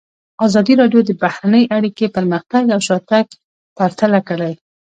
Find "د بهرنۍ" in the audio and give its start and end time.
1.05-1.63